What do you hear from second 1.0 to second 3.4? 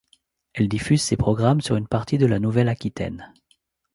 ses programmes sur une partie de la Nouvelle-Aquitaine.